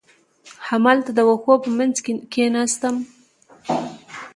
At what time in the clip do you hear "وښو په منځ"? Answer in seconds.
1.27-1.95